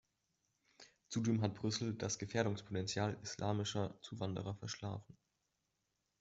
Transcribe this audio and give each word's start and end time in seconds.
Zudem 1.09 1.43
hat 1.43 1.53
Brüssel 1.53 1.93
das 1.93 2.17
Gefährdungspotential 2.17 3.19
islamischer 3.21 3.99
Zuwanderer 4.01 4.55
verschlafen. 4.55 5.15